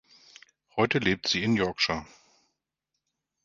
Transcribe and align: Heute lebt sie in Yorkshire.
Heute 0.77 0.97
lebt 0.97 1.27
sie 1.27 1.43
in 1.43 1.55
Yorkshire. 1.55 2.07